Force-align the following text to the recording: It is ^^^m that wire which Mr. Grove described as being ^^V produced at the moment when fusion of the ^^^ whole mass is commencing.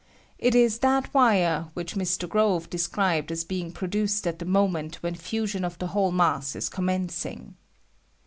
It 0.39 0.55
is 0.55 0.79
^^^m 0.79 0.81
that 0.81 1.13
wire 1.13 1.67
which 1.75 1.93
Mr. 1.93 2.27
Grove 2.27 2.71
described 2.71 3.31
as 3.31 3.43
being 3.43 3.69
^^V 3.69 3.75
produced 3.75 4.25
at 4.25 4.39
the 4.39 4.45
moment 4.45 4.95
when 5.03 5.13
fusion 5.13 5.63
of 5.63 5.77
the 5.77 5.85
^^^ 5.85 5.89
whole 5.89 6.11
mass 6.11 6.55
is 6.55 6.69
commencing. 6.69 7.53